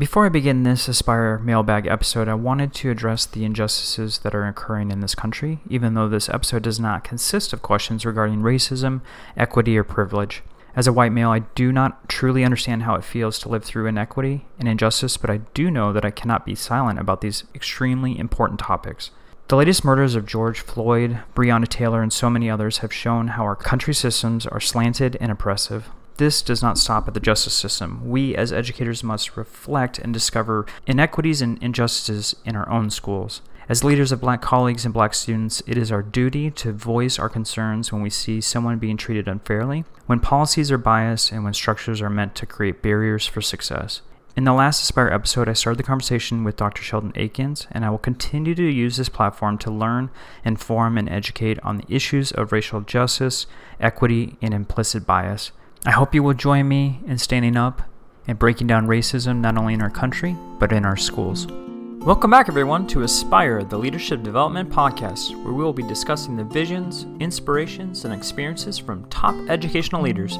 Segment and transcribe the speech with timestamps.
[0.00, 4.46] Before I begin this Aspire mailbag episode, I wanted to address the injustices that are
[4.46, 9.02] occurring in this country, even though this episode does not consist of questions regarding racism,
[9.36, 10.42] equity, or privilege.
[10.74, 13.88] As a white male, I do not truly understand how it feels to live through
[13.88, 18.18] inequity and injustice, but I do know that I cannot be silent about these extremely
[18.18, 19.10] important topics.
[19.48, 23.42] The latest murders of George Floyd, Breonna Taylor, and so many others have shown how
[23.42, 25.90] our country systems are slanted and oppressive,
[26.20, 28.06] this does not stop at the justice system.
[28.06, 33.40] We, as educators, must reflect and discover inequities and injustices in our own schools.
[33.70, 37.30] As leaders of black colleagues and black students, it is our duty to voice our
[37.30, 42.02] concerns when we see someone being treated unfairly, when policies are biased, and when structures
[42.02, 44.02] are meant to create barriers for success.
[44.36, 46.82] In the last Aspire episode, I started the conversation with Dr.
[46.82, 50.10] Sheldon Eakins, and I will continue to use this platform to learn,
[50.44, 53.46] inform, and educate on the issues of racial justice,
[53.80, 55.52] equity, and implicit bias.
[55.86, 57.80] I hope you will join me in standing up
[58.26, 61.46] and breaking down racism not only in our country, but in our schools.
[61.46, 66.44] Welcome back, everyone, to Aspire, the Leadership Development Podcast, where we will be discussing the
[66.44, 70.38] visions, inspirations, and experiences from top educational leaders.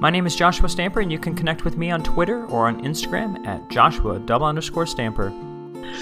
[0.00, 2.82] My name is Joshua Stamper, and you can connect with me on Twitter or on
[2.82, 5.32] Instagram at Joshua double underscore Stamper.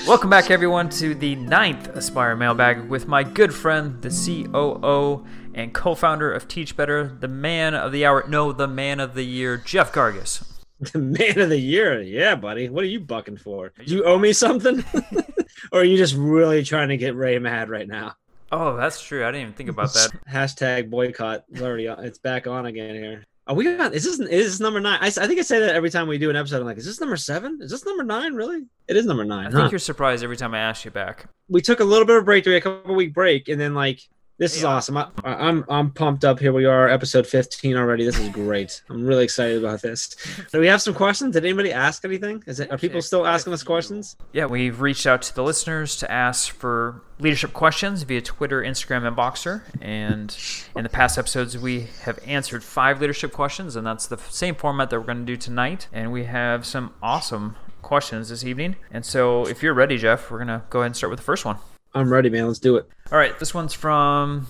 [0.07, 5.73] Welcome back, everyone, to the ninth Aspire mailbag with my good friend, the COO and
[5.73, 9.57] co-founder of Teach Better, the man of the hour, no, the man of the year,
[9.57, 10.49] Jeff Gargas.
[10.93, 12.69] The man of the year, yeah, buddy.
[12.69, 13.73] What are you bucking for?
[13.87, 14.85] Do you owe me something,
[15.73, 18.17] or are you just really trying to get Ray mad right now?
[18.51, 19.25] Oh, that's true.
[19.25, 20.11] I didn't even think about that.
[20.29, 21.45] Hashtag boycott.
[21.53, 23.25] It's already it's back on again here.
[23.47, 23.95] Are we got?
[23.95, 24.99] Is this is this number nine?
[25.01, 26.61] I, I think I say that every time we do an episode.
[26.61, 27.59] I'm like, is this number seven?
[27.63, 28.35] Is this number nine?
[28.35, 28.63] Really?
[28.89, 29.47] It is number nine.
[29.47, 31.27] I think you're surprised every time I ask you back.
[31.49, 34.01] We took a little bit of a break, a couple week break, and then like
[34.43, 34.97] this is awesome.
[34.97, 36.41] I, I'm I'm pumped up.
[36.41, 38.05] Here we are, episode 15 already.
[38.05, 38.83] This is great.
[38.91, 40.17] I'm really excited about this.
[40.51, 41.35] Do we have some questions?
[41.35, 42.43] Did anybody ask anything?
[42.49, 44.17] Is it are people still asking us questions?
[44.33, 49.07] Yeah, we've reached out to the listeners to ask for leadership questions via Twitter, Instagram,
[49.07, 49.63] and Voxer.
[49.81, 50.37] And
[50.75, 54.91] in the past episodes, we have answered five leadership questions, and that's the same format
[54.91, 55.87] that we're going to do tonight.
[55.93, 58.75] And we have some awesome questions this evening.
[58.91, 61.25] And so, if you're ready, Jeff, we're going to go ahead and start with the
[61.25, 61.59] first one.
[61.95, 62.47] I'm ready, man.
[62.47, 62.89] Let's do it.
[63.11, 64.47] All right, this one's from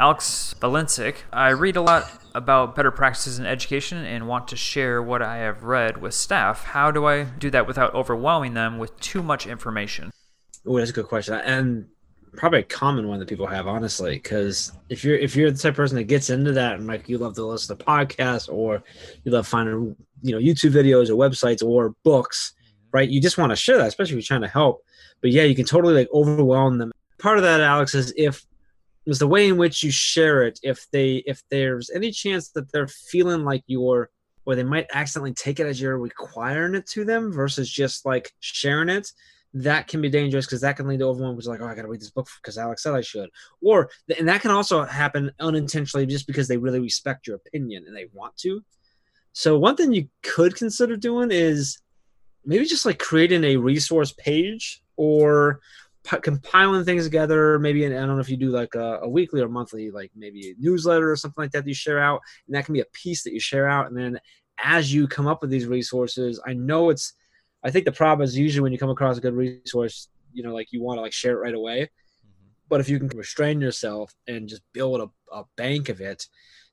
[0.00, 1.16] Alex Balencic.
[1.32, 5.36] I read a lot about better practices in education and want to share what I
[5.38, 6.64] have read with staff.
[6.64, 10.10] How do I do that without overwhelming them with too much information?
[10.66, 11.34] Oh, that's a good question.
[11.34, 11.86] And
[12.36, 15.70] probably a common one that people have, honestly, because if you're if you're the type
[15.70, 18.82] of person that gets into that and like you love to listen to podcasts or
[19.22, 22.96] you love finding you know YouTube videos or websites or books, mm-hmm.
[22.96, 23.08] right?
[23.08, 24.84] You just want to share that, especially if you're trying to help
[25.20, 26.92] but yeah, you can totally like overwhelm them.
[27.18, 28.44] Part of that, Alex, is if
[29.06, 30.58] is the way in which you share it.
[30.62, 34.10] If they if there's any chance that they're feeling like you're
[34.46, 38.32] or they might accidentally take it as you're requiring it to them versus just like
[38.40, 39.10] sharing it
[39.54, 41.88] that can be dangerous because that can lead to overwhelm which like oh i gotta
[41.88, 43.30] read this book because alex said i should
[43.62, 43.88] or
[44.18, 48.08] and that can also happen unintentionally just because they really respect your opinion and they
[48.12, 48.62] want to
[49.32, 51.78] so one thing you could consider doing is
[52.44, 55.60] maybe just like creating a resource page or
[56.04, 57.58] p- compiling things together.
[57.58, 60.50] Maybe, I don't know if you do like a, a, weekly or monthly, like maybe
[60.50, 62.20] a newsletter or something like that, that you share out.
[62.46, 63.86] And that can be a piece that you share out.
[63.86, 64.20] And then
[64.62, 67.14] as you come up with these resources, I know it's,
[67.64, 70.54] I think the problem is usually when you come across a good resource, you know,
[70.54, 71.82] like you want to like share it right away.
[71.82, 72.48] Mm-hmm.
[72.68, 76.26] But if you can restrain yourself and just build a, a bank of it,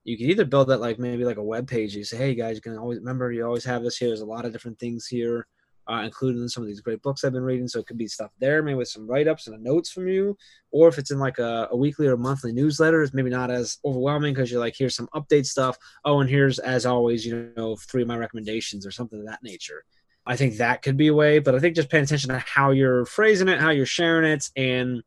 [0.03, 1.95] you can either build that like maybe like a web page.
[1.95, 4.09] You say, hey guys, you can always remember you always have this here.
[4.09, 5.47] There's a lot of different things here
[5.91, 7.67] uh, included in some of these great books I've been reading.
[7.67, 10.37] So it could be stuff there, maybe with some write ups and notes from you.
[10.71, 13.77] Or if it's in like a, a weekly or monthly newsletter, it's maybe not as
[13.83, 15.77] overwhelming because you're like, here's some update stuff.
[16.05, 19.43] Oh, and here's, as always, you know, three of my recommendations or something of that
[19.43, 19.83] nature.
[20.25, 22.71] I think that could be a way, but I think just paying attention to how
[22.71, 25.03] you're phrasing it, how you're sharing it, and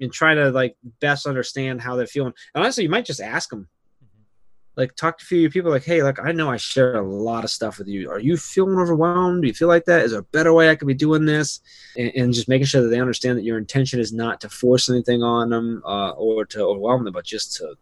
[0.00, 2.32] and trying to like best understand how they're feeling.
[2.54, 3.68] And honestly, you might just ask them
[4.78, 7.42] like talk to a few people like hey like i know i share a lot
[7.42, 8.08] of stuff with you.
[8.08, 9.42] Are you feeling overwhelmed?
[9.42, 10.04] Do you feel like that?
[10.04, 11.60] Is there a better way i could be doing this?
[11.96, 14.88] And, and just making sure that they understand that your intention is not to force
[14.88, 17.74] anything on them uh, or to overwhelm them but just to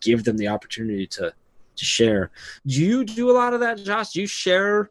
[0.00, 1.32] give them the opportunity to
[1.76, 2.30] to share.
[2.66, 4.12] Do you do a lot of that josh?
[4.12, 4.84] Do you share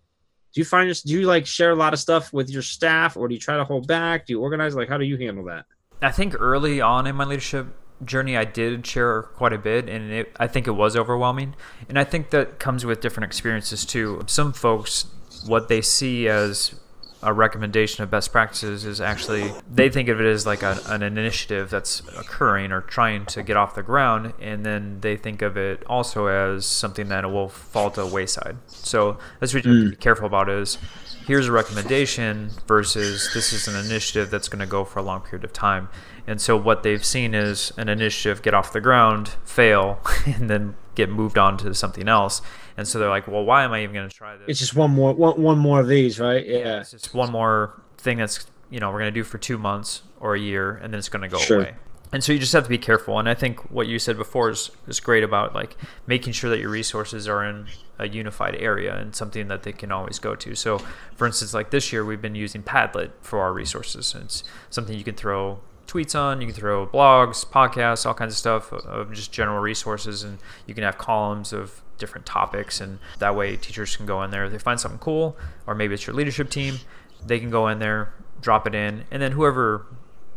[0.53, 3.17] do you find this do you like share a lot of stuff with your staff
[3.17, 4.27] or do you try to hold back?
[4.27, 4.75] Do you organize?
[4.75, 5.65] Like how do you handle that?
[6.03, 7.65] I think early on in my leadership
[8.03, 11.55] journey I did share quite a bit, and it, I think it was overwhelming.
[11.89, 14.23] And I think that comes with different experiences too.
[14.27, 15.05] Some folks,
[15.45, 16.75] what they see as
[17.23, 21.01] a recommendation of best practices is actually they think of it as like a, an
[21.01, 25.57] initiative that's occurring or trying to get off the ground, and then they think of
[25.57, 28.57] it also as something that will fall to the wayside.
[28.67, 29.99] So that's what you have to be mm.
[29.99, 30.77] careful about is
[31.25, 35.21] here's a recommendation versus this is an initiative that's going to go for a long
[35.21, 35.89] period of time.
[36.27, 40.75] And so what they've seen is an initiative get off the ground, fail, and then
[40.93, 42.41] get moved on to something else.
[42.75, 44.45] And so they're like, well, why am I even going to try this?
[44.49, 46.45] It's just one more one, one more of these, right?
[46.45, 46.81] Yeah.
[46.81, 50.03] It's just one more thing that's, you know, we're going to do for two months
[50.19, 51.61] or a year, and then it's going to go Sure.
[51.61, 51.75] away.
[52.11, 53.19] And so you just have to be careful.
[53.19, 55.75] And I think what you said before is, is great about like
[56.05, 57.67] making sure that your resources are in
[57.99, 60.55] a unified area and something that they can always go to.
[60.55, 60.79] So,
[61.15, 64.15] for instance, like this year, we've been using Padlet for our resources.
[64.17, 65.59] It's something you can throw
[65.97, 70.23] tweets on, you can throw blogs, podcasts, all kinds of stuff of just general resources,
[70.23, 72.79] and you can have columns of different topics.
[72.79, 74.45] And that way, teachers can go in there.
[74.45, 75.35] If they find something cool,
[75.65, 76.79] or maybe it's your leadership team,
[77.25, 79.85] they can go in there, drop it in, and then whoever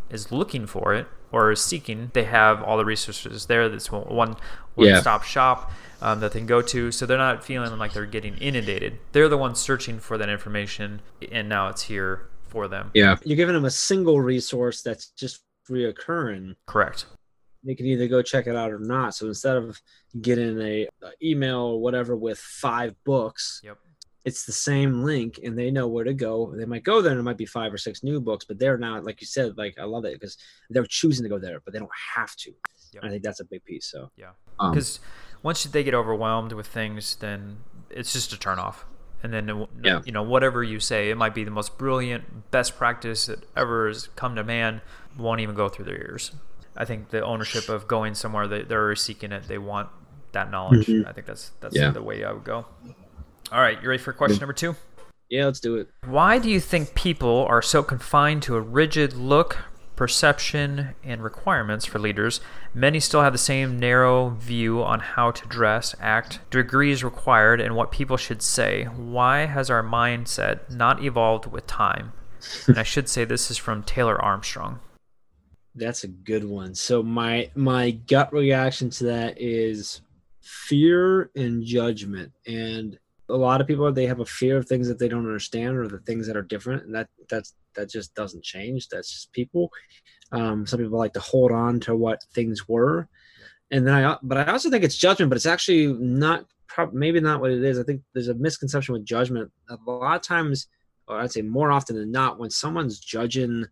[0.08, 3.68] is looking for it or is seeking, they have all the resources there.
[3.68, 4.36] That's one one
[4.76, 5.00] Yeah.
[5.00, 5.70] stop shop
[6.02, 8.98] um, that they can go to, so they're not feeling like they're getting inundated.
[9.12, 12.90] They're the ones searching for that information, and now it's here for them.
[12.94, 13.16] Yeah.
[13.22, 16.54] You're giving them a single resource that's just reoccurring.
[16.66, 17.06] Correct.
[17.64, 19.14] They can either go check it out or not.
[19.14, 19.80] So instead of
[20.20, 23.76] getting a, a email or whatever with five books, Yep.
[24.24, 26.54] it's the same link and they know where to go.
[26.56, 28.78] They might go there and it might be five or six new books, but they're
[28.78, 30.38] not, like you said, like I love it because
[30.70, 32.52] they're choosing to go there, but they don't have to.
[32.94, 33.04] Yep.
[33.04, 33.86] I think that's a big piece.
[33.90, 34.30] So Yeah.
[34.58, 34.98] um, Because
[35.42, 37.58] once they get overwhelmed with things, then
[37.90, 38.84] it's just a turnoff.
[39.22, 40.00] And then, Yeah.
[40.06, 43.86] you know, whatever you say, it might be the most brilliant, best practice that ever
[43.88, 44.80] has come to man,
[45.18, 46.32] won't even go through their ears.
[46.76, 49.88] I think the ownership of going somewhere that they're seeking it, they want
[50.32, 50.86] that knowledge.
[50.86, 51.06] Mhm.
[51.06, 51.90] I think that's that's Yeah.
[51.90, 52.66] the way I would go.
[53.52, 54.76] All right, you ready for question number two?
[55.28, 55.88] yeah, let's do it.
[56.06, 59.58] Why do you think people are so confined to a rigid look,
[59.96, 62.40] perception, and requirements for leaders?
[62.74, 67.74] Many still have the same narrow view on how to dress, act, degrees required, and
[67.76, 68.84] what people should say.
[68.84, 72.12] Why has our mindset not evolved with time?
[72.66, 74.80] and I should say this is from Taylor Armstrong.
[75.74, 76.74] That's a good one.
[76.74, 80.02] So my my gut reaction to that is
[80.40, 82.32] fear and judgment.
[82.46, 85.76] And a lot of people they have a fear of things that they don't understand
[85.76, 88.88] or the things that are different, and that that's that just doesn't change.
[88.88, 89.70] That's just people.
[90.32, 93.08] Um, some people like to hold on to what things were,
[93.70, 96.46] and then I but I also think it's judgment, but it's actually not.
[96.92, 97.80] Maybe not what it is.
[97.80, 99.50] I think there's a misconception with judgment.
[99.70, 100.68] A lot of times,
[101.08, 103.66] or I'd say more often than not, when someone's judging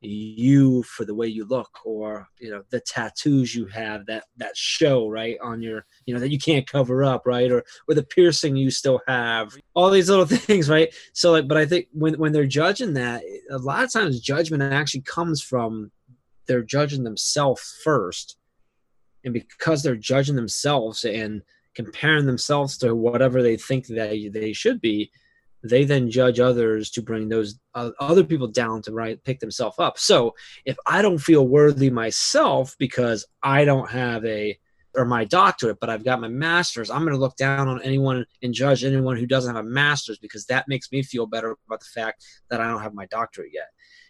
[0.00, 4.56] you for the way you look or you know the tattoos you have that that
[4.56, 8.02] show right on your you know that you can't cover up right or or the
[8.02, 10.94] piercing you still have all these little things right?
[11.12, 14.62] So like but i think when when they're judging that a lot of times judgment
[14.62, 15.90] actually comes from
[16.48, 18.36] they're judging themselves first.
[19.22, 21.42] And because they're judging themselves and
[21.74, 25.12] comparing themselves to whatever they think they they should be
[25.64, 29.78] they then judge others to bring those uh, other people down to right pick themselves
[29.78, 29.98] up.
[29.98, 30.34] So
[30.64, 34.58] if i don't feel worthy myself because i don't have a
[34.94, 38.24] or my doctorate but i've got my master's i'm going to look down on anyone
[38.42, 41.80] and judge anyone who doesn't have a master's because that makes me feel better about
[41.80, 43.68] the fact that i don't have my doctorate yet.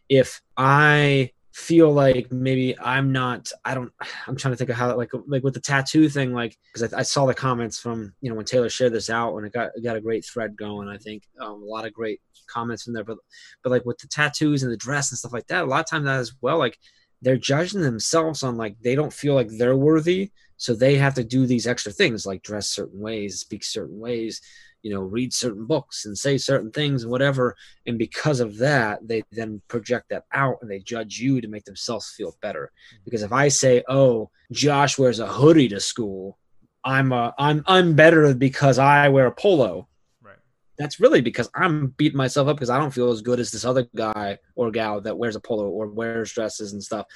[0.08, 3.92] If i feel like maybe i'm not i don't
[4.28, 7.00] i'm trying to think of how like like with the tattoo thing like because I,
[7.00, 9.70] I saw the comments from you know when taylor shared this out and it got
[9.82, 13.02] got a great thread going i think um, a lot of great comments in there
[13.02, 13.18] but
[13.64, 15.90] but like with the tattoos and the dress and stuff like that a lot of
[15.90, 16.78] times that as well like
[17.22, 21.24] they're judging themselves on like they don't feel like they're worthy so they have to
[21.24, 24.40] do these extra things like dress certain ways speak certain ways
[24.82, 27.56] you know read certain books and say certain things and whatever.
[27.86, 31.64] And because of that they then project that out and they judge you to make
[31.64, 32.70] themselves feel better.
[33.04, 36.38] Because if i say oh josh wears a hoodie to school.
[36.84, 39.88] I'm a, i'm i'm better because i wear a polo.
[40.22, 40.36] Right.
[40.78, 43.64] that's really because i'm beating myself up because i don't feel as good as this
[43.64, 47.06] other guy or gal that wears a polo or wears dresses and stuff.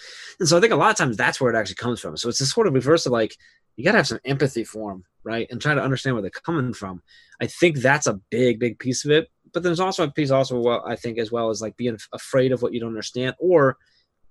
[0.41, 2.17] And so i think a lot of times that's where it actually comes from.
[2.17, 3.37] So it's this sort of reverse of like
[3.77, 6.31] you got to have some empathy for them right and try to understand where they're
[6.31, 7.03] coming from.
[7.41, 10.59] I think that's a big big piece of it but there's also a piece also
[10.59, 13.77] well i think as well as like being afraid of what you don't understand or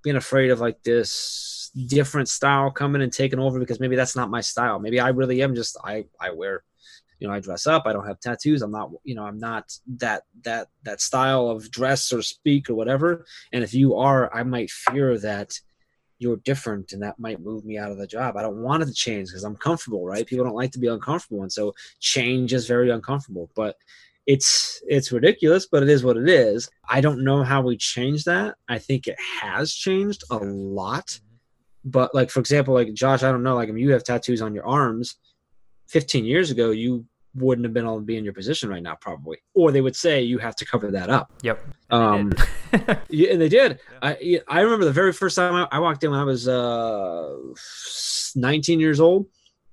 [0.04, 4.30] being afraid of like this different style coming and taking over because maybe that's not
[4.30, 4.80] my style.
[4.80, 6.64] Maybe i really am just i i wear
[7.20, 9.72] you know i dress up i don't have tattoos i'm not you know i'm not
[9.98, 13.26] that that that style of dress or speak or whatever.
[13.54, 15.60] And if you are i might fear that
[16.22, 18.86] you're different and that might move me out of the job i don't want it
[18.86, 22.54] to change because i'm comfortable right people don't like to be uncomfortable and so change
[22.54, 23.76] is very uncomfortable but
[24.28, 26.70] it's it's ridiculous, but it is what it is.
[26.88, 28.56] I don't know how we change that.
[28.68, 31.20] I think it has changed a lot.
[31.84, 34.54] But like for example, like Josh, I don't know, like if you have tattoos on
[34.54, 35.16] your arms,
[35.88, 38.96] 15 years ago, you wouldn't have been able to be in your position right now,
[39.00, 39.38] probably.
[39.54, 41.32] Or they would say you have to cover that up.
[41.44, 41.64] Yep.
[41.90, 42.34] Um,
[43.10, 43.80] yeah, and they did.
[44.02, 47.38] I I remember the very first time I, I walked in when I was uh
[48.36, 49.28] 19 years old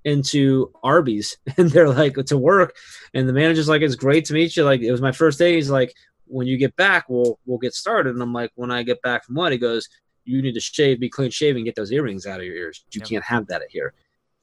[0.04, 2.76] into Arby's, and they're like to work,
[3.14, 5.54] and the manager's like, "It's great to meet you." Like it was my first day.
[5.54, 5.92] He's like,
[6.26, 9.24] "When you get back, we'll we'll get started." And I'm like, "When I get back
[9.24, 9.88] from what?" He goes,
[10.24, 12.84] "You need to shave, be clean shaven, get those earrings out of your ears.
[12.92, 13.08] You Yep.
[13.08, 13.94] can't have that here."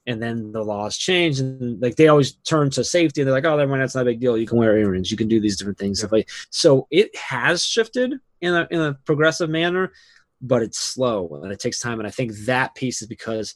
[0.07, 3.21] And then the laws change, and like they always turn to safety.
[3.21, 4.37] And they're like, "Oh, never mind, that's not a big deal.
[4.37, 5.09] You can wear earrings.
[5.09, 6.87] You can do these different things." Stuff like so.
[6.91, 9.91] It has shifted in a in a progressive manner,
[10.41, 11.99] but it's slow and it takes time.
[11.99, 13.55] And I think that piece is because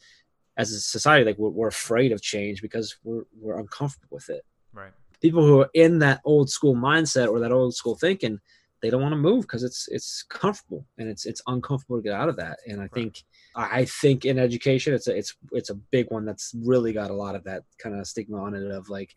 [0.58, 4.44] as a society, like we're, we're afraid of change because we're we're uncomfortable with it.
[4.74, 4.92] right.
[5.22, 8.40] People who are in that old school mindset or that old school thinking,
[8.82, 12.14] they don't want to move because it's it's comfortable and it's it's uncomfortable to get
[12.14, 12.60] out of that.
[12.68, 13.24] And I think
[13.56, 17.12] I I think in education, it's a it's it's a big one that's really got
[17.12, 19.14] a lot of that kind of stigma on it of like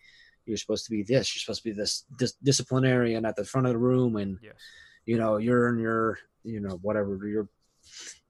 [0.47, 3.67] you're supposed to be this, you're supposed to be this, this disciplinarian at the front
[3.69, 4.55] of the room, and Yes.
[5.07, 7.49] you know you're in your you know whatever your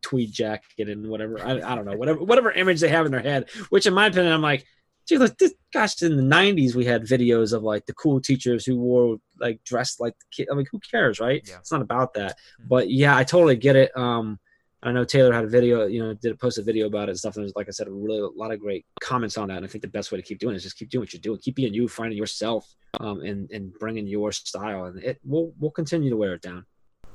[0.02, 3.20] tweed jacket and whatever I, I don't know whatever whatever image they have in their
[3.22, 4.66] head which in my opinion i'm like
[5.06, 8.64] dude like this gosh in the 90s we had videos of like the cool teachers
[8.66, 11.58] who wore like dressed like the kid i mean who cares right Yeah.
[11.58, 12.68] it's not about that Mhm.
[12.68, 14.38] but yeah i totally get it um
[14.84, 17.18] I know Taylor had a video, you know, did post a video about it and
[17.20, 17.36] stuff.
[17.36, 19.58] And there's, like I said, a really a lot of great comments on that.
[19.58, 21.12] And I think the best way to keep doing it is just keep doing what
[21.12, 22.66] you're doing, keep being you, finding yourself,
[22.98, 24.86] um, and and bringing your style.
[24.86, 26.66] And it we'll we'll continue to wear it down.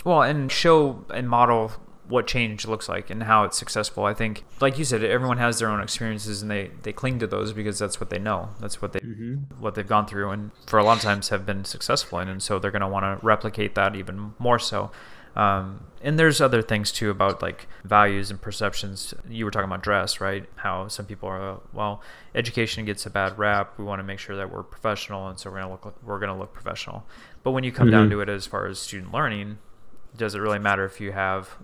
[0.05, 1.74] Well, and show and model
[2.07, 4.05] what change looks like and how it's successful.
[4.05, 7.27] I think, like you said, everyone has their own experiences and they, they cling to
[7.27, 8.49] those because that's what they know.
[8.59, 9.61] That's what they Mm-hmm.
[9.61, 12.41] what they've gone through and for a lot of times have been successful in and
[12.41, 14.91] so they're going to want to replicate that even more so
[15.35, 19.83] um, and there's other things too about like values and perceptions you were talking about
[19.83, 22.01] dress right how some people are well
[22.35, 25.49] education gets a bad rap we want to make sure that we're professional and so
[25.51, 27.05] we're going to look we're to look professional
[27.43, 28.11] but when you come down Mhm.
[28.11, 29.59] to it as far as student learning
[30.15, 31.57] does it really matter if you have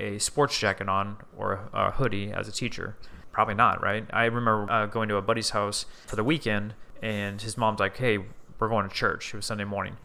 [0.00, 2.96] a sports jacket on or a hoodie as a teacher?
[3.32, 4.06] Probably not, right?
[4.12, 7.96] I remember uh, going to a buddy's house for the weekend, and his mom's like,
[7.96, 8.18] "Hey,
[8.58, 9.96] we're going to church." It was Sunday morning.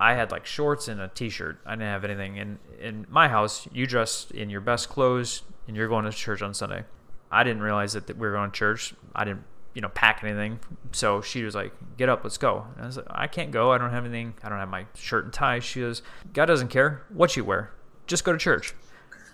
[0.00, 1.60] I had like shorts and a t-shirt.
[1.64, 2.36] I didn't have anything.
[2.36, 6.42] In in my house, you dress in your best clothes, and you're going to church
[6.42, 6.84] on Sunday.
[7.30, 8.94] I didn't realize that, that we were going to church.
[9.14, 10.60] I didn't, you know, pack anything.
[10.92, 13.72] So she was like, "Get up, let's go." And I was like, "I can't go.
[13.72, 14.34] I don't have anything.
[14.42, 17.70] I don't have my shirt and tie." She goes, "God doesn't care what you wear.
[18.06, 18.74] Just go to church."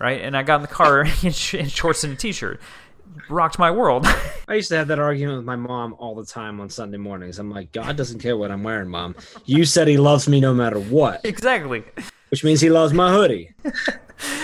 [0.01, 0.21] Right?
[0.21, 2.59] And I got in the car in, sh- in shorts and a t-shirt.
[3.29, 4.05] Rocked my world.
[4.47, 7.39] I used to have that argument with my mom all the time on Sunday mornings.
[7.39, 9.15] I'm like, God doesn't care what I'm wearing, mom.
[9.45, 11.83] You said he loves me no matter what, exactly.
[12.29, 13.53] which means he loves my hoodie.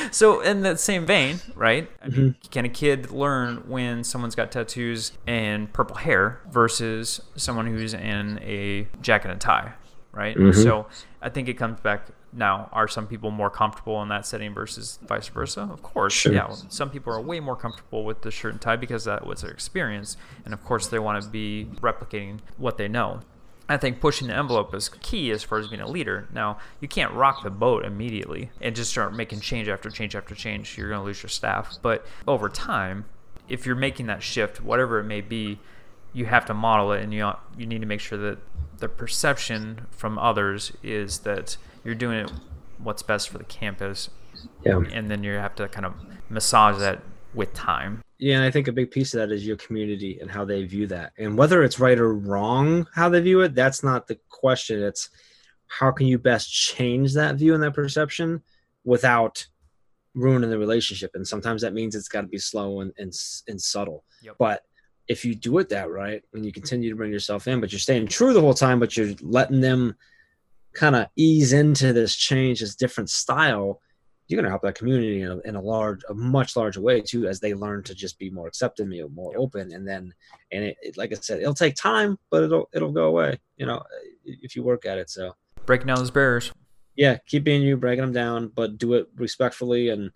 [0.09, 1.87] So in that same vein, right?
[2.01, 2.49] I mean, Mm-hmm.
[2.49, 8.39] can a kid learn when someone's got tattoos and purple hair versus someone who's in
[8.41, 9.73] a jacket and tie,
[10.13, 10.35] right?
[10.35, 10.55] Mhm.
[10.63, 10.87] So
[11.21, 12.69] I think it comes back now.
[12.71, 15.61] Are some people more comfortable in that setting versus vice versa?
[15.71, 16.33] Of course, Sure.
[16.33, 16.49] yeah.
[16.69, 19.51] Some people are way more comfortable with the shirt and tie because that was their
[19.51, 23.21] experience, and of course they want to be replicating what they know.
[23.69, 26.29] I think pushing the envelope is key as far as being a leader.
[26.33, 30.33] Now, you can't rock the boat immediately and just start making change after change after
[30.35, 30.77] change.
[30.77, 31.75] You're going to lose your staff.
[31.81, 33.03] But over time,
[33.49, 35.59] if you're making that shift, whatever it may be,
[36.13, 38.37] you have to model it and you you need to make sure that
[38.77, 42.31] the perception from others is that you're doing it
[42.79, 44.09] what's best for the campus
[44.63, 44.81] Yeah.
[44.91, 45.93] and then you have to kind of
[46.29, 47.01] massage that
[47.33, 48.01] with time.
[48.19, 50.63] Yeah, and I think a big piece of that is your community and how they
[50.65, 51.13] view that.
[51.17, 54.83] And whether it's right or wrong how they view it, that's not the question.
[54.83, 55.09] It's
[55.67, 58.41] how can you best change that view and that perception
[58.83, 59.45] without
[60.13, 61.11] ruining the relationship.
[61.13, 63.13] And sometimes that means it's got to be slow and, and,
[63.47, 64.03] and subtle.
[64.23, 64.35] Yep.
[64.39, 64.63] But
[65.07, 67.79] if you do it that right and you continue to bring yourself in, but you're
[67.79, 69.95] staying true the whole time, but you're letting them
[70.77, 73.81] kind of ease into this change, this different style,
[74.27, 77.01] you're going to help that community in a, in a large, a much larger way
[77.01, 80.13] too, as they learn to just be more accepting, be more open, and then,
[80.51, 83.65] and it, it, like I said, it'll take time, but it'll it'll go away, you
[83.65, 83.81] know,
[84.25, 85.09] if you work at it.
[85.09, 85.33] So
[85.65, 86.51] Breaking down those barriers.
[86.95, 90.11] yeah, keep being you, breaking them down, but do it respectfully and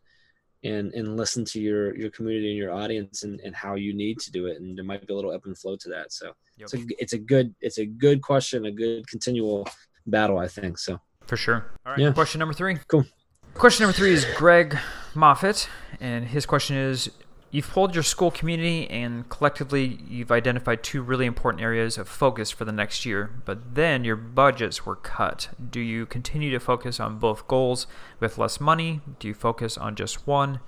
[0.63, 4.19] and and listen to your your community and your audience and, and how you need
[4.19, 4.59] to do it.
[4.61, 6.11] And there might be a little ebb and flow to that.
[6.13, 6.65] So Yep.
[6.65, 9.67] it's a it's a good it's a good question, a good continual
[10.05, 10.77] battle, I think.
[10.77, 11.65] So For sure.
[11.85, 12.01] All right.
[12.01, 12.11] Yeah.
[12.11, 12.77] Question number three.
[12.87, 13.05] Cool.
[13.53, 14.77] Question number three is Greg
[15.13, 15.67] Moffat,
[15.99, 17.11] and his question is
[17.53, 22.49] You've polled your school community, and collectively, you've identified two really important areas of focus
[22.49, 23.29] for the next year.
[23.43, 25.49] But then your budgets were cut.
[25.69, 27.87] Do you continue to focus on both goals
[28.21, 29.01] with less money?
[29.19, 30.61] Do you focus on just one?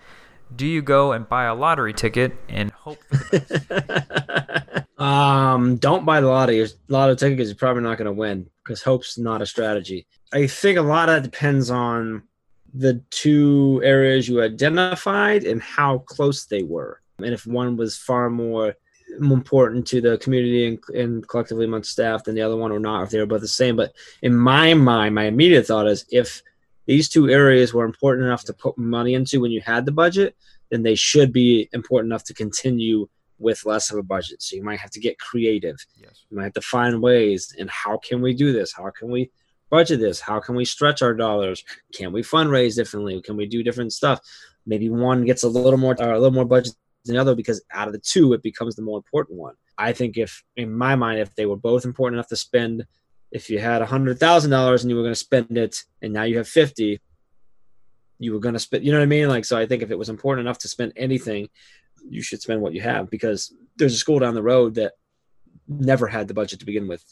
[0.55, 4.87] Do you go and buy a lottery ticket and hope for the best?
[4.99, 6.67] um, don't buy the lottery.
[6.87, 10.05] Lottery ticket is probably not going to win because hope's not a strategy.
[10.31, 12.23] I think a lot of that depends on
[12.73, 17.01] the two areas you identified and how close they were.
[17.19, 18.75] And if one was far more
[19.19, 23.03] important to the community and, and collectively amongst staff than the other one or not,
[23.03, 23.75] if they were both the same.
[23.75, 26.41] But in my mind, my immediate thought is if
[26.85, 30.35] these two areas were important enough to put money into when you had the budget,
[30.69, 33.07] then they should be important enough to continue
[33.39, 34.41] with less of a budget.
[34.41, 35.75] So you might have to get creative.
[36.01, 36.25] Yes.
[36.29, 38.73] You might have to find ways and how can we do this?
[38.73, 39.31] How can we
[39.69, 40.19] budget this?
[40.19, 41.63] How can we stretch our dollars?
[41.93, 43.21] Can we fundraise differently?
[43.21, 44.19] Can we do different stuff?
[44.65, 46.75] Maybe one gets a little more or a little more budget
[47.05, 49.55] than the other because out of the two, it becomes the more important one.
[49.77, 52.85] I think if, in my mind, if they were both important enough to spend,
[53.33, 56.13] if you had a hundred thousand dollars and you were going to spend it, and
[56.13, 57.01] now you have fifty,
[58.19, 58.85] you were going to spend.
[58.85, 59.27] You know what I mean?
[59.27, 61.49] Like, so I think if it was important enough to spend anything,
[62.07, 64.93] you should spend what you have because there's a school down the road that
[65.67, 67.03] never had the budget to begin with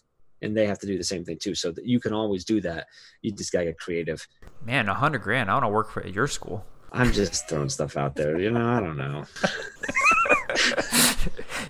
[0.42, 1.56] and they have to do the same thing too.
[1.56, 2.88] So that you can always do that.
[3.22, 4.28] You just gotta get creative.
[4.64, 5.50] Man, a hundred grand.
[5.50, 6.66] I want to work for your school.
[6.92, 8.40] I'm just throwing stuff out there.
[8.40, 9.26] You know, I don't know.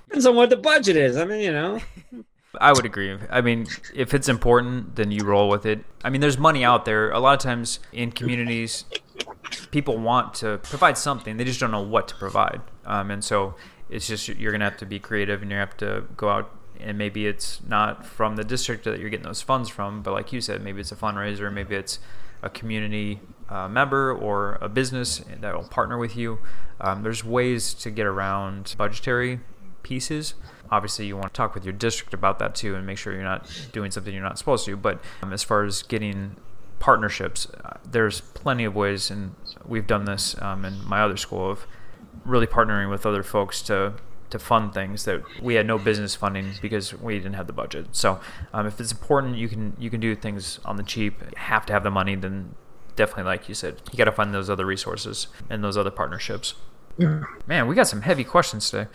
[0.07, 1.15] Depends on what the budget is.
[1.15, 1.79] I mean, you know.
[2.61, 3.17] I would agree.
[3.29, 3.65] I mean,
[3.95, 5.83] if it's important, then you roll with it.
[6.03, 7.09] I mean, there's money out there.
[7.09, 8.85] A lot of times in communities,
[9.71, 11.37] people want to provide something.
[11.37, 12.61] They just don't know what to provide.
[12.85, 13.55] Um, and so
[13.89, 16.97] it's just you're gonna have to be creative, and you have to go out and
[16.97, 20.41] maybe it's not from the district that you're getting those funds from, but like you
[20.41, 21.99] said, maybe it's a fundraiser, maybe it's
[22.41, 26.39] a community uh, member or a business that will partner with you.
[26.79, 29.41] Um, there's ways to get around budgetary
[29.83, 30.33] pieces.
[30.71, 33.23] Obviously, you want to talk with your district about that too and make sure you're
[33.23, 34.77] not doing something you're not supposed to.
[34.77, 36.37] But um, as far as getting
[36.79, 39.35] partnerships, uh, there's plenty of ways, and
[39.65, 41.65] we've done this um, in my other school of
[42.25, 43.93] really partnering with other folks to
[44.29, 47.87] to fund things that we had no business funding because we didn't have the budget.
[47.91, 48.21] So
[48.53, 51.21] um, if it's important, you can you can do things on the cheap.
[51.21, 52.55] You have to have the money, then
[52.95, 56.55] definitely, like you said, you got to find those other resources and those other partnerships.
[56.97, 57.23] Yeah.
[57.47, 58.89] Man, we got some heavy questions today.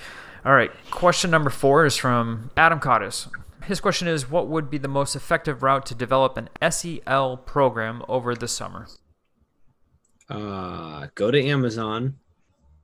[0.44, 3.28] All right, question number four is from Adam Cottis.
[3.64, 8.02] His question is What would be the most effective route to develop an SEL program
[8.08, 8.86] over the summer?
[10.28, 12.16] Uh, go to Amazon,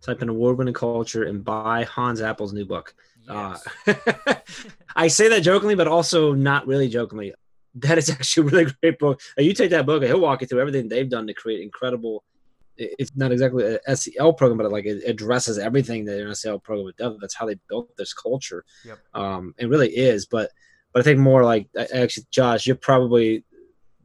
[0.00, 2.94] type in award winning culture and buy Hans Appel's new book.
[3.28, 3.64] Yes.
[3.86, 4.34] Uh,
[4.96, 7.32] I say that jokingly, but also not really jokingly.
[7.76, 9.20] That is actually a really great book.
[9.38, 12.24] You take that book, and he'll walk you through everything they've done to create incredible.
[12.76, 16.58] It's not exactly a SEL program, but it, like it addresses everything that an SEL
[16.58, 17.18] program would do.
[17.20, 18.64] That's how they built this culture.
[18.84, 18.98] Yep.
[19.14, 20.26] Um, it really is.
[20.26, 20.50] But
[20.92, 23.44] but I think more like actually, Josh, you're probably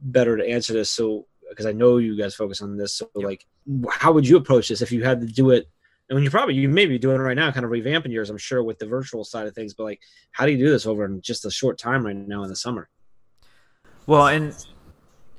[0.00, 0.90] better to answer this.
[0.90, 2.94] So because I know you guys focus on this.
[2.94, 3.24] So yep.
[3.24, 3.46] like,
[3.90, 5.68] how would you approach this if you had to do it
[6.08, 8.30] and when you probably you may be doing it right now, kind of revamping yours,
[8.30, 9.74] I'm sure, with the virtual side of things.
[9.74, 10.00] But like,
[10.32, 12.56] how do you do this over in just a short time right now in the
[12.56, 12.88] summer?
[14.06, 14.56] Well, and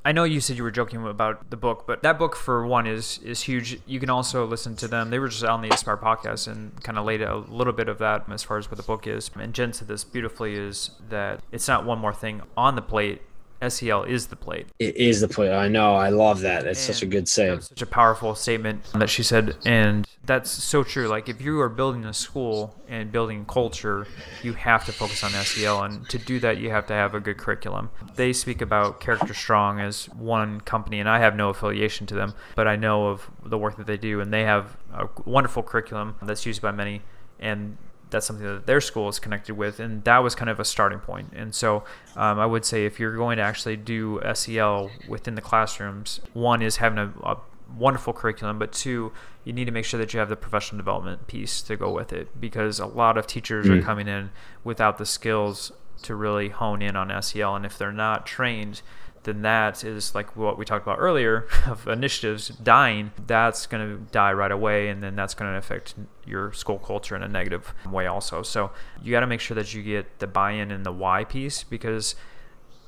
[0.05, 2.87] I know you said you were joking about the book, but that book for one
[2.87, 3.81] is is huge.
[3.85, 5.09] You can also listen to them.
[5.09, 7.97] They were just on the Aspire podcast and kind of laid a little bit of
[7.97, 9.29] that as far as what the book is.
[9.37, 13.21] And Jen said this beautifully is that it's not one more thing on the plate.
[13.67, 14.67] SEL is the plate.
[14.79, 15.51] It is the plate.
[15.51, 15.95] I know.
[15.95, 16.65] I love that.
[16.65, 17.61] It's and such a good saying.
[17.61, 21.07] Such a powerful statement that she said, and that's so true.
[21.07, 24.07] Like if you are building a school and building culture,
[24.43, 27.19] you have to focus on SEL, and to do that, you have to have a
[27.19, 27.89] good curriculum.
[28.15, 32.33] They speak about Character Strong as one company, and I have no affiliation to them,
[32.55, 36.15] but I know of the work that they do, and they have a wonderful curriculum
[36.21, 37.01] that's used by many,
[37.39, 37.77] and
[38.09, 40.99] that's something that their school is connected with, and that was kind of a starting
[40.99, 41.31] point.
[41.35, 41.83] And so,
[42.15, 46.61] um, I would say if you're going to actually do SEL within the classrooms, one
[46.61, 47.37] is having a, a
[47.77, 49.11] wonderful curriculum, but two,
[49.43, 52.11] you need to make sure that you have the professional development piece to go with
[52.11, 53.77] it because a lot of teachers mm.
[53.77, 54.31] are coming in
[54.63, 58.81] without the skills to really hone in on SEL, and if they're not trained,
[59.23, 63.11] then that is like what we talked about earlier of initiatives dying.
[63.27, 67.15] That's going to die right away, and then that's going to affect your school culture
[67.15, 68.43] in a negative way also.
[68.43, 71.63] So you got to make sure that you get the buy-in and the why piece
[71.63, 72.15] because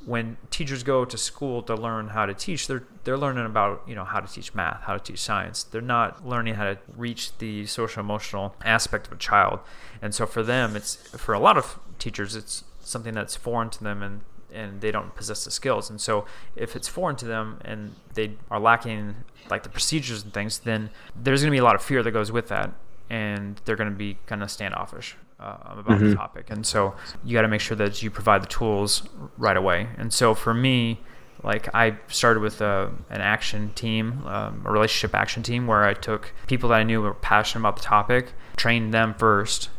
[0.05, 3.95] when teachers go to school to learn how to teach, they're they're learning about you
[3.95, 5.63] know how to teach math, how to teach science.
[5.63, 9.59] They're not learning how to reach the social emotional aspect of a child.
[10.01, 13.83] And so for them, it's for a lot of teachers, it's something that's foreign to
[13.83, 14.21] them, and
[14.53, 15.89] and they don't possess the skills.
[15.89, 19.15] And so if it's foreign to them and they are lacking
[19.49, 22.11] like the procedures and things, then there's going to be a lot of fear that
[22.11, 22.71] goes with that.
[23.11, 26.09] and they're going to be kind of standoffish uh, about mm-hmm.
[26.11, 26.49] the topic.
[26.49, 29.03] And so you got to make sure that you provide the tools
[29.37, 29.89] right away.
[29.97, 31.01] And so for me,
[31.43, 35.93] like I started with a, an action team, um, a relationship action team, where I
[35.93, 39.69] took people that I knew were passionate about the topic, trained them first.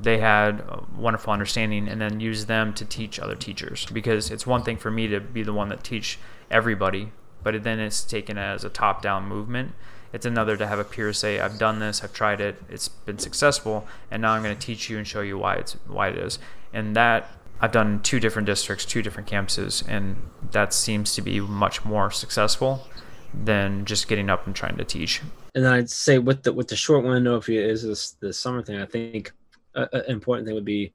[0.00, 3.86] They had a wonderful understanding, and then used them to teach other teachers.
[3.92, 6.18] Because it's one thing for me to be the one that teach
[6.50, 9.72] everybody, but then it's taken as a top-down movement.
[10.12, 13.18] It's another to have a peer say, "I've done this, I've tried it, it's been
[13.18, 16.18] successful, and now I'm going to teach you and show you why it's why it
[16.18, 16.38] is."
[16.72, 20.16] And that I've done two different districts, two different campuses, and
[20.50, 22.88] that seems to be much more successful
[23.32, 25.20] than just getting up and trying to teach.
[25.54, 28.32] And then I'd say with the with the short window, if it is this the
[28.32, 29.32] summer thing, I think
[29.74, 30.92] an important thing would be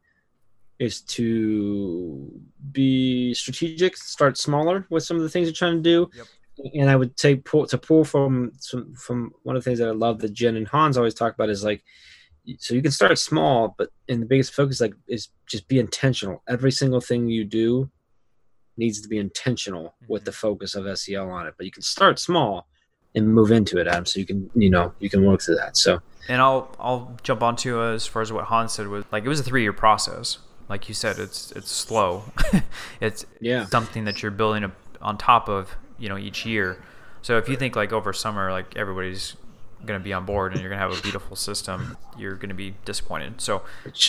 [0.79, 2.29] is to
[2.71, 6.09] be strategic, start smaller with some of the things you're trying to do.
[6.13, 6.27] Yep.
[6.73, 9.89] And I would take pull, to pull from some from one of the things that
[9.89, 11.83] I love that Jen and Hans always talk about is like
[12.59, 16.43] so you can start small, but in the biggest focus like is just be intentional.
[16.47, 17.89] Every single thing you do
[18.77, 20.13] needs to be intentional mm-hmm.
[20.13, 21.55] with the focus of SEL on it.
[21.57, 22.67] But you can start small
[23.15, 24.06] and move into it, Adam.
[24.06, 25.78] So you can you know you can work through that.
[25.78, 29.23] So and I'll I'll jump onto uh, as far as what Hans said was like
[29.23, 30.39] it was a three year process.
[30.67, 32.23] Like you said, it's it's slow.
[33.01, 36.82] it's yeah something that you're building up on top of you know each year.
[37.21, 39.36] So if you think like over summer, like everybody's
[39.86, 42.50] going to be on board and you're going to have a beautiful system, you're going
[42.50, 43.39] to be disappointed.
[43.41, 43.63] So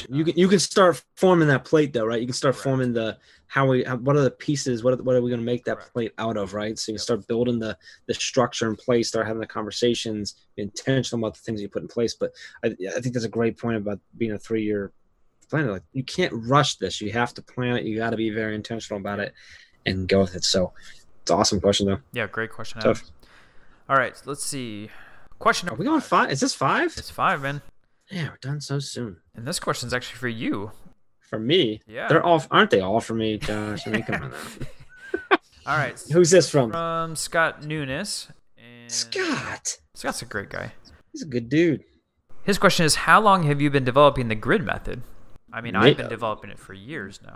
[0.08, 2.20] you can you can start forming that plate though, right?
[2.20, 4.82] You can start forming the how we how, what are the pieces?
[4.82, 6.56] What are, what are we going to make that plate out of, mm-hmm.
[6.56, 6.78] right?
[6.78, 10.62] So you can start building the the structure in place, start having the conversations, be
[10.62, 12.14] intentional about the things you put in place.
[12.14, 12.32] But
[12.64, 14.92] I, I think that's a great point about being a three year
[15.48, 15.68] plan.
[15.68, 17.00] Like you can't rush this.
[17.00, 17.84] You have to plan it.
[17.84, 19.32] You got to be very intentional about it
[19.84, 20.44] and go with it.
[20.44, 20.72] So
[21.22, 21.98] it's an awesome question though.
[22.12, 22.82] Yeah, great question.
[23.88, 24.90] All right, let's see.
[25.38, 25.68] Question.
[25.68, 26.30] Are we going five?
[26.30, 26.94] Is this five?
[26.96, 27.62] It's five, man.
[28.10, 29.18] Yeah, we're done so soon.
[29.34, 30.70] And this question's actually for you.
[31.20, 31.80] For me?
[31.86, 32.08] Yeah.
[32.08, 33.86] They're all, aren't they all for me, Josh?
[33.86, 35.36] I mean, come on now.
[35.66, 36.00] all right.
[36.12, 36.70] Who's this from?
[36.70, 38.28] From Scott Nunes.
[38.86, 39.78] Scott.
[39.94, 40.72] Scott's a great guy.
[41.12, 41.84] He's a good dude.
[42.44, 45.02] His question is How long have you been developing the grid method?
[45.52, 47.34] I mean, I've been developing it for years now.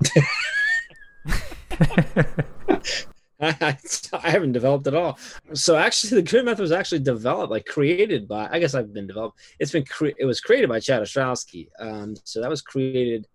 [3.43, 3.77] I,
[4.25, 5.19] haven't developed at all.
[5.55, 8.49] So actually, the grid method was actually developed, like created by.
[8.51, 9.39] I guess I've been developed.
[9.59, 11.69] It's been cre- it was created by Chad Ostrowski.
[11.79, 13.27] Um, so that was created.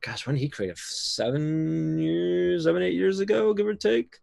[0.00, 0.78] Gosh, when did he create it?
[0.78, 4.16] Seven years, seven eight years ago, give or take.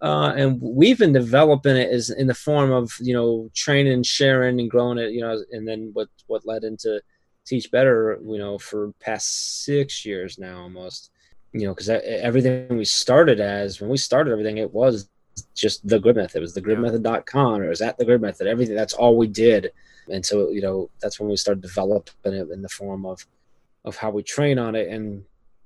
[0.00, 4.60] Uh, and we've been developing it as in the form of you know training, sharing,
[4.60, 5.10] and growing it.
[5.10, 7.00] You know, and then what what led into
[7.46, 8.20] Teach Better.
[8.24, 11.10] You know, for past six years now almost
[11.52, 15.08] you know, because everything we started as when we started everything, it was
[15.54, 16.38] just the grid method.
[16.38, 18.46] It was the gridmethod.com or it was at the grid method.
[18.46, 19.70] Everything that's all we did.
[20.10, 23.26] And so, you know, that's when we started developing it in the form of
[23.84, 24.88] of how we train on it.
[24.88, 25.24] And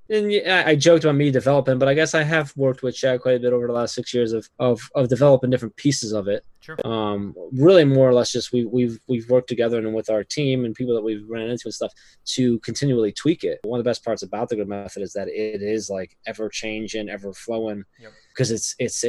[0.09, 3.21] and yeah, I joked about me developing, but I guess I have worked with Chad
[3.21, 6.29] quite a bit over the last six years of of, of developing different pieces of
[6.29, 6.45] it.
[6.61, 6.77] Sure.
[6.85, 10.65] Um, really, more or less, just we, we've we've worked together and with our team
[10.65, 11.93] and people that we've ran into and stuff
[12.25, 13.61] to continually tweak it.
[13.65, 16.49] One of the best parts about the grid method is that it is like ever
[16.49, 17.85] changing, ever flowing,
[18.33, 18.57] because yep.
[18.57, 19.05] it's it's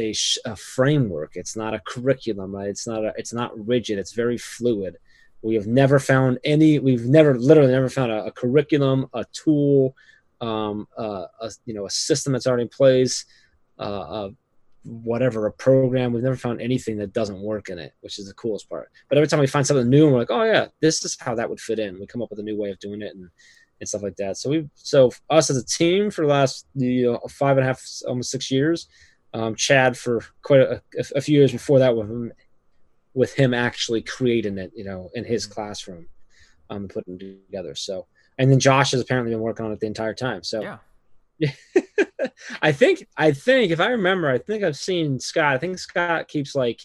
[0.46, 1.32] a, a framework.
[1.36, 2.56] It's not a curriculum.
[2.56, 2.70] Right?
[2.70, 4.00] It's not a, it's not rigid.
[4.00, 4.98] It's very fluid.
[5.44, 6.80] We have never found any.
[6.80, 9.96] We've never literally never found a, a curriculum, a tool
[10.42, 13.26] um, uh, a, you know, a system that's already in place,
[13.80, 14.30] uh, uh,
[14.84, 16.14] whatever, a program.
[16.14, 18.90] We've never found anything that doesn't work in it, which is the coolest part.
[19.10, 21.50] But every time we find something new, we're like, oh yeah, this is how that
[21.50, 22.00] would fit in.
[22.00, 23.30] We come up with a new way of doing it and,
[23.80, 24.38] and stuff like that.
[24.38, 27.68] So we, so us as a team for the last you know, five and a
[27.68, 28.88] half, almost six years,
[29.34, 30.82] um, Chad for quite a,
[31.16, 32.32] a, few years before that with him,
[33.14, 35.54] with him actually creating it, you know, in his mm-hmm.
[35.54, 36.08] classroom,
[36.70, 37.76] um, and putting it together.
[37.76, 40.44] So and then Josh has apparently been working on it the entire time.
[40.44, 40.78] So yeah,
[42.62, 45.54] I think I think if I remember, I think I've seen Scott.
[45.54, 46.82] I think Scott keeps like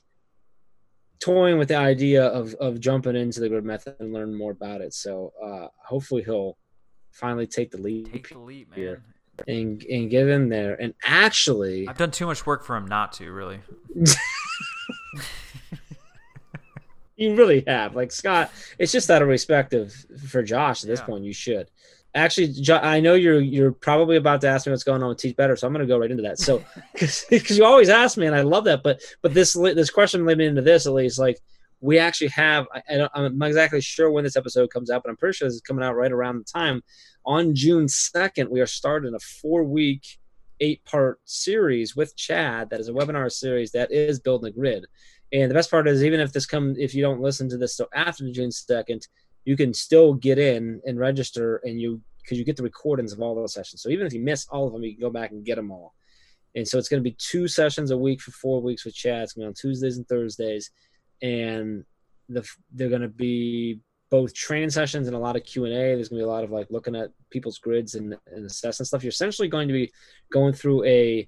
[1.21, 4.81] toying with the idea of of jumping into the grid method and learn more about
[4.81, 4.95] it.
[4.95, 6.59] So uh, hopefully he'll
[7.13, 8.13] finally take the lead.
[8.13, 9.03] Take the lead, man.
[9.49, 10.81] And and get in there.
[10.81, 13.61] And actually, I've done too much work for him not to really.
[17.23, 17.95] you really have.
[17.95, 19.93] Like Scott, it's just out of respect of
[20.29, 21.07] for Josh at this yeah.
[21.07, 21.25] point.
[21.25, 21.71] You should
[22.15, 22.55] actually.
[22.71, 25.57] I know you're you're probably about to ask me what's going on with Teach Better,
[25.57, 26.39] so I'm going to go right into that.
[26.39, 28.83] So because you always ask me, and I love that.
[28.83, 31.19] But but this this question led me into this at least.
[31.19, 31.39] Like
[31.81, 32.67] we actually have.
[32.75, 35.57] I, I'm not exactly sure when this episode comes out, but I'm pretty sure this
[35.57, 36.83] is coming out right around the time
[37.25, 38.49] on June 2nd.
[38.49, 40.03] We are starting a four week
[40.61, 44.87] eight part series with Chad that is a webinar series that is building a grid.
[45.33, 47.77] And the best part is, even if this come, if you don't listen to this
[47.77, 49.07] till after June second,
[49.45, 53.21] you can still get in and register, and you because you get the recordings of
[53.21, 53.83] all those sessions.
[53.83, 55.73] So even if you miss all of them, you can go back and get them
[55.73, 55.93] all.
[56.55, 59.23] And so it's going to be two sessions a week for four weeks with Chad.
[59.23, 60.71] It's going to be on Tuesdays and Thursdays,
[61.23, 61.85] and
[62.29, 65.95] the they're going to be both training sessions and a lot of Q and A.
[65.95, 68.85] There's going to be a lot of like looking at people's grids and, and assessing
[68.85, 69.03] stuff.
[69.03, 69.91] You're essentially going to be
[70.31, 71.27] going through a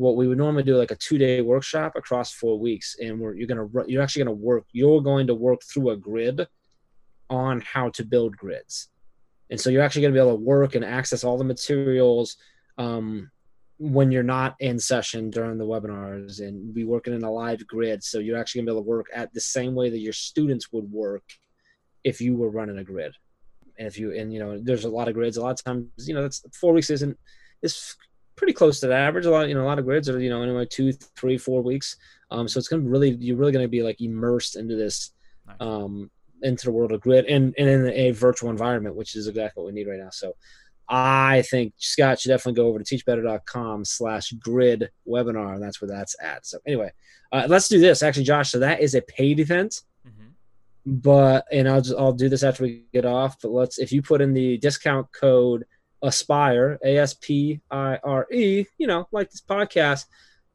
[0.00, 3.34] what we would normally do like a two day workshop across four weeks, and we're
[3.34, 4.64] you're gonna you're actually gonna work.
[4.72, 6.48] You're going to work through a grid
[7.28, 8.88] on how to build grids,
[9.50, 12.38] and so you're actually going to be able to work and access all the materials.
[12.78, 13.30] Um,
[13.76, 18.04] when you're not in session during the webinars and be working in a live grid.
[18.04, 20.70] So you're actually gonna be able to work at the same way that your students
[20.70, 21.24] would work
[22.04, 23.14] if you were running a grid.
[23.78, 25.36] And if you and you know, there's a lot of grids.
[25.36, 27.18] A lot of times, you know, that's four weeks isn't
[27.62, 27.96] is
[28.40, 29.26] pretty close to the average.
[29.26, 31.62] A lot, you know, a lot of grids are you know anywhere two, three, four
[31.62, 31.96] weeks.
[32.30, 35.12] Um, so it's gonna really you're really gonna be like immersed into this,
[35.60, 36.10] um,
[36.42, 39.72] into the world of grid and and in a virtual environment, which is exactly what
[39.72, 40.10] we need right now.
[40.10, 40.34] So.
[40.92, 45.54] I think Scott should definitely go over to teachbetter.com slash grid webinar.
[45.54, 46.44] And that's where that's at.
[46.44, 46.90] So anyway,
[47.30, 48.50] uh, let's do this actually, Josh.
[48.50, 49.82] So that is a paid event
[50.86, 53.36] but and I'll just I'll do this after we get off.
[53.40, 55.64] But let's if you put in the discount code
[56.02, 60.06] Aspire A S P I R E, you know, like this podcast,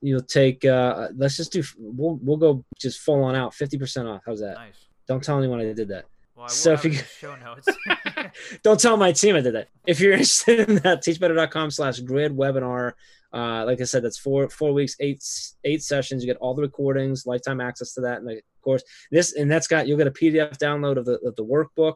[0.02, 0.66] you'll take.
[0.66, 1.64] uh Let's just do.
[1.78, 4.22] We'll we'll go just full on out, fifty percent off.
[4.26, 4.56] How's that?
[4.56, 4.88] Nice.
[5.08, 6.06] Don't tell anyone I did that.
[6.36, 7.68] Well, so if you show notes.
[8.64, 9.70] don't tell my team I did that.
[9.86, 12.94] If you're interested in that, teachbetter.com slash grid webinar.
[13.34, 15.24] Uh, like I said, that's four four weeks, eight
[15.64, 16.24] eight sessions.
[16.24, 19.68] You get all the recordings, lifetime access to that, and of course this and that's
[19.68, 21.96] got you'll get a PDF download of the of the workbook.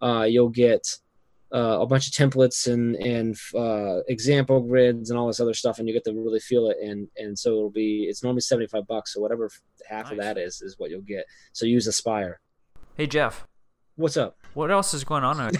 [0.00, 0.84] Uh, you'll get
[1.52, 5.78] uh, a bunch of templates and and uh, example grids and all this other stuff,
[5.78, 6.76] and you get to really feel it.
[6.82, 9.50] And and so it'll be it's normally seventy five bucks, so whatever
[9.88, 10.12] half nice.
[10.12, 11.24] of that is is what you'll get.
[11.52, 12.40] So use Aspire.
[12.96, 13.46] Hey Jeff,
[13.96, 14.36] what's up?
[14.54, 15.40] What else is going on?
[15.40, 15.52] On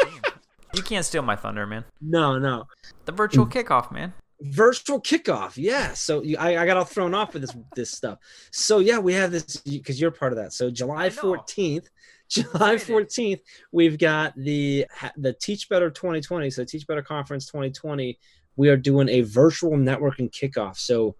[0.74, 1.84] you can't steal my thunder, man.
[2.00, 2.64] No, no.
[3.04, 7.42] The virtual kickoff, man virtual kickoff yeah so I, I got all thrown off with
[7.42, 8.18] this this stuff
[8.50, 11.86] so yeah we have this because you're part of that so july 14th
[12.32, 13.40] july 14th
[13.72, 18.18] we've got the the teach better 2020 so teach better conference 2020
[18.56, 20.76] we are doing a virtual networking kickoff.
[20.76, 21.16] So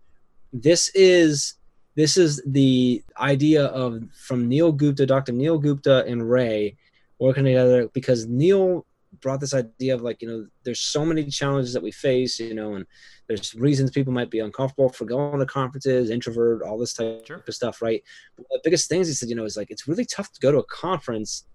[0.52, 1.54] this is
[1.94, 6.76] this is the idea of from neil gupta dr neil gupta and ray
[7.18, 8.86] working together because neil
[9.22, 12.54] brought this idea of like you know there's so many challenges that we face you
[12.54, 12.84] know and
[13.28, 17.42] there's reasons people might be uncomfortable for going to conferences introvert all this type sure.
[17.46, 18.02] of stuff right?
[18.36, 20.52] But the biggest things he said you know is like it's really tough to go
[20.52, 21.46] to a conference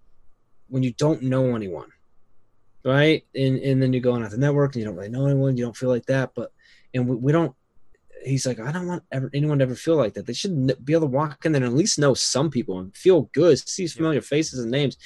[0.68, 1.90] when you don't know anyone
[2.84, 3.24] right?
[3.34, 5.64] And and then you're going out to network and you don't really know anyone you
[5.64, 6.50] don't feel like that but
[6.94, 7.54] and we, we don't
[8.24, 10.26] he's like i don't want ever, anyone to ever feel like that.
[10.26, 12.94] They should be able to walk in there and at least know some people and
[12.96, 14.96] feel good see familiar faces and names.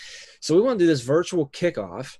[0.40, 2.16] So we want to do this virtual kickoff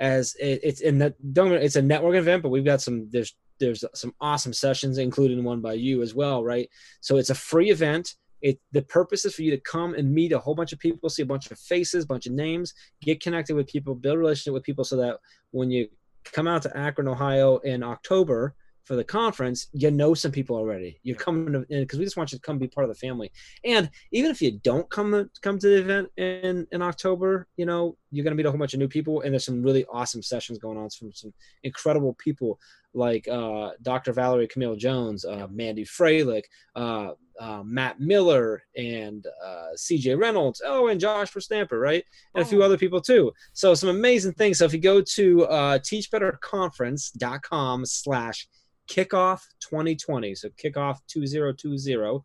[0.00, 3.36] as it, it's in the don't it's a network event, but we've got some there's
[3.60, 6.68] there's some awesome sessions, including one by you as well, right?
[7.02, 8.14] So it's a free event.
[8.40, 11.10] It the purpose is for you to come and meet a whole bunch of people,
[11.10, 14.62] see a bunch of faces, bunch of names, get connected with people, build relationship with
[14.62, 15.18] people, so that
[15.50, 15.88] when you
[16.24, 18.54] come out to Akron, Ohio in October,
[18.90, 20.98] for the conference, you know some people already.
[21.04, 23.30] You're coming in because we just want you to come be part of the family.
[23.64, 27.66] And even if you don't come to, come to the event in in October, you
[27.66, 30.24] know you're gonna meet a whole bunch of new people, and there's some really awesome
[30.24, 32.58] sessions going on from some incredible people
[32.92, 34.12] like uh, Dr.
[34.12, 36.42] Valerie Camille Jones, uh, Mandy Froehlich,
[36.74, 40.60] uh, uh Matt Miller, and uh, CJ Reynolds.
[40.66, 42.02] Oh, and Josh Verstamper, right?
[42.34, 42.44] And oh.
[42.44, 42.66] a few oh.
[42.66, 43.30] other people too.
[43.52, 44.58] So some amazing things.
[44.58, 48.48] So if you go to uh, teachbetterconference.com slash
[48.90, 50.34] kickoff 2020.
[50.34, 52.20] So kickoff 2020.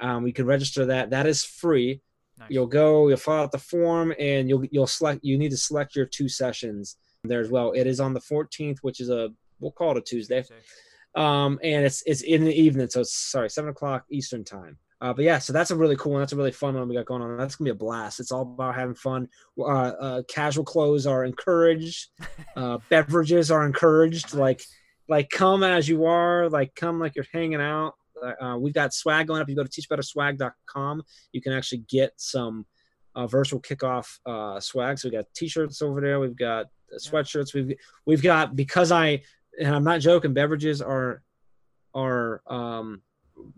[0.00, 1.10] Um, we can register that.
[1.10, 2.00] That is free.
[2.38, 2.50] Nice.
[2.50, 5.20] You'll go, you'll fill out the form, and you'll you'll select.
[5.22, 7.72] You need to select your two sessions there as well.
[7.72, 10.44] It is on the 14th, which is a we'll call it a Tuesday,
[11.14, 12.88] um, and it's it's in the evening.
[12.90, 14.78] So it's sorry, seven o'clock Eastern time.
[15.00, 16.22] Uh, but yeah, so that's a really cool one.
[16.22, 17.36] That's a really fun one we got going on.
[17.36, 18.18] That's gonna be a blast.
[18.18, 19.28] It's all about having fun.
[19.56, 22.08] Uh, uh, casual clothes are encouraged.
[22.56, 24.32] Uh, beverages are encouraged.
[24.32, 24.62] Like
[25.08, 27.94] like come as you are, like come like you're hanging out.
[28.40, 29.48] Uh, we've got swag going up.
[29.48, 31.02] You go to teachbetterswag.com.
[31.32, 32.64] You can actually get some
[33.14, 34.98] uh, virtual kickoff uh, swag.
[34.98, 36.20] So we got t-shirts over there.
[36.20, 36.66] We've got
[36.98, 37.54] sweatshirts.
[37.54, 39.22] We've we've got because I
[39.60, 40.32] and I'm not joking.
[40.32, 41.22] Beverages are
[41.94, 43.02] are um,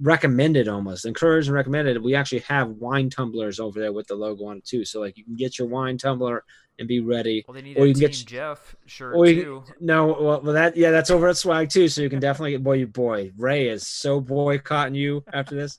[0.01, 2.03] recommended almost encouraged and recommended.
[2.03, 4.85] We actually have wine tumblers over there with the logo on it too.
[4.85, 6.45] So like you can get your wine tumbler
[6.79, 7.45] and be ready.
[7.47, 9.65] Well, they need or you can get Jeff shirt or you, too.
[9.81, 11.89] No, well, well, that yeah, that's over at Swag too.
[11.89, 15.79] So you can definitely get boy, boy, Ray is so boycotting you after this.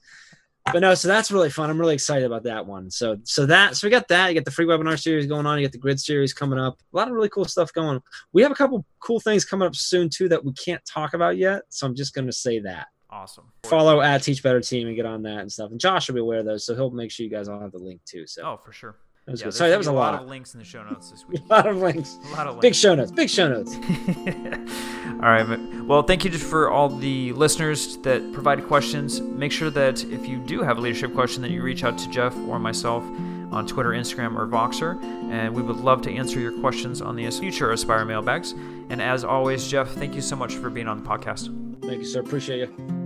[0.73, 1.69] but no, so that's really fun.
[1.69, 2.89] I'm really excited about that one.
[2.91, 4.29] So so that so we got that.
[4.29, 5.60] You got the free webinar series going on.
[5.60, 6.79] You got the grid series coming up.
[6.93, 8.01] A lot of really cool stuff going.
[8.33, 11.38] We have a couple cool things coming up soon too that we can't talk about
[11.38, 11.63] yet.
[11.69, 12.88] So I'm just going to say that.
[13.10, 13.46] Awesome.
[13.63, 15.72] Follow at Teach Better Team and get on that and stuff.
[15.72, 17.72] And Josh will be aware of those, so he'll make sure you guys all have
[17.72, 18.28] the link too.
[18.28, 18.98] So oh, for sure.
[19.26, 19.54] That was yeah, good.
[19.54, 20.22] Sorry, that was a lot.
[20.22, 21.41] of links in the show notes this week.
[21.50, 22.17] a lot of links.
[22.32, 22.62] A lot of links.
[22.62, 23.12] Big show notes.
[23.12, 23.76] Big show notes.
[23.76, 25.60] all right.
[25.86, 29.20] Well, thank you just for all the listeners that provided questions.
[29.20, 32.10] Make sure that if you do have a leadership question, that you reach out to
[32.10, 33.04] Jeff or myself
[33.52, 37.30] on Twitter, Instagram, or Voxer, and we would love to answer your questions on the
[37.32, 38.52] future Aspire mailbags.
[38.89, 41.48] And as always, Jeff, thank you so much for being on the podcast.
[41.84, 42.22] Thank you, sir.
[42.22, 42.96] Appreciate you.